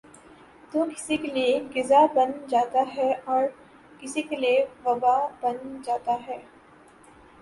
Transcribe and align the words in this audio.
تو 0.71 0.83
کسی 0.93 1.17
کیلئے 1.17 1.51
غذا 1.75 1.99
بن 2.15 2.31
جاتا 2.49 2.83
ہے 2.95 3.11
اور 3.25 3.43
کسی 3.99 4.21
کیلئے 4.29 4.55
وباء 4.85 5.21
بن 5.41 5.57
جاتا 5.85 6.17
ہے۔ 6.27 6.37